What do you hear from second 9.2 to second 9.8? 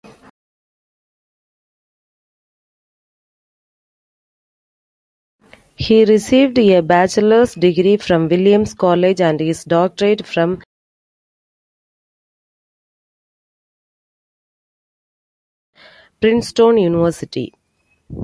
and his